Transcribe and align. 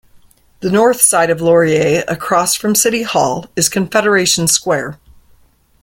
The 0.61 0.71
north 0.71 0.99
side 0.99 1.29
of 1.29 1.41
Laurier, 1.41 2.03
across 2.07 2.55
from 2.55 2.73
City 2.73 3.03
Hall, 3.03 3.45
is 3.55 3.69
Confederation 3.69 4.47
Square. 4.47 4.97